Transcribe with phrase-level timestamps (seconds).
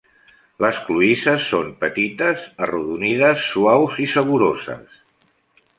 [0.63, 4.99] Les cloïsses són petites, arrodonides, suaus i saboroses.